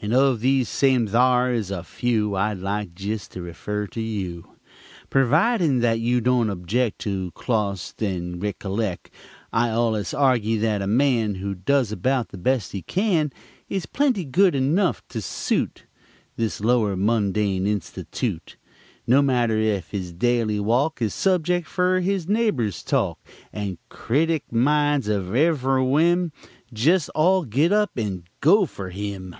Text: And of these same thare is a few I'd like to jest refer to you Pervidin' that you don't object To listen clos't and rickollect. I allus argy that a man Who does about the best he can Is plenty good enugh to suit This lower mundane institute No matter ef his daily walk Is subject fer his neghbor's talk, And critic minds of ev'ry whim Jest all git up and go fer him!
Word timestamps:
And 0.00 0.12
of 0.12 0.40
these 0.40 0.68
same 0.68 1.06
thare 1.08 1.52
is 1.52 1.70
a 1.70 1.82
few 1.82 2.36
I'd 2.36 2.58
like 2.58 2.94
to 2.94 3.02
jest 3.04 3.34
refer 3.36 3.86
to 3.88 4.00
you 4.00 4.46
Pervidin' 5.10 5.80
that 5.80 5.98
you 5.98 6.20
don't 6.20 6.50
object 6.50 7.00
To 7.00 7.10
listen 7.10 7.30
clos't 7.32 8.02
and 8.02 8.40
rickollect. 8.40 9.10
I 9.52 9.70
allus 9.70 10.12
argy 10.14 10.58
that 10.58 10.82
a 10.82 10.86
man 10.86 11.36
Who 11.36 11.54
does 11.54 11.90
about 11.90 12.28
the 12.28 12.38
best 12.38 12.70
he 12.72 12.82
can 12.82 13.32
Is 13.68 13.86
plenty 13.86 14.24
good 14.26 14.54
enugh 14.54 15.00
to 15.08 15.22
suit 15.22 15.86
This 16.36 16.60
lower 16.60 16.96
mundane 16.96 17.66
institute 17.66 18.56
No 19.08 19.22
matter 19.22 19.58
ef 19.58 19.90
his 19.90 20.12
daily 20.12 20.60
walk 20.60 21.00
Is 21.02 21.14
subject 21.14 21.66
fer 21.66 21.98
his 22.00 22.26
neghbor's 22.26 22.82
talk, 22.84 23.18
And 23.54 23.78
critic 23.88 24.52
minds 24.52 25.08
of 25.08 25.34
ev'ry 25.34 25.82
whim 25.82 26.30
Jest 26.74 27.08
all 27.14 27.44
git 27.44 27.72
up 27.72 27.96
and 27.96 28.24
go 28.40 28.66
fer 28.66 28.90
him! 28.90 29.34